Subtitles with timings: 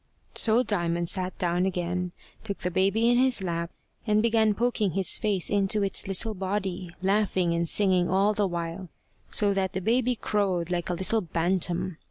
[0.33, 2.11] So Diamond sat down again,
[2.43, 3.69] took the baby in his lap,
[4.07, 8.89] and began poking his face into its little body, laughing and singing all the while,
[9.29, 11.99] so that the baby crowed like a little bantam.